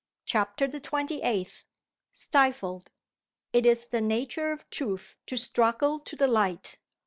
CHAPTER 0.25 0.65
THE 0.65 0.79
TWENTY 0.79 1.21
EIGHTH. 1.21 1.63
STIFLED. 2.11 2.89
IT 3.53 3.67
is 3.67 3.85
the 3.85 4.01
nature 4.01 4.51
of 4.51 4.67
Truth 4.71 5.15
to 5.27 5.37
struggle 5.37 5.99
to 5.99 6.15
the 6.15 6.27
light. 6.27 6.79